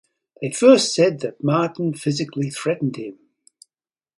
[0.41, 3.19] They first said that Martin physically threatened him.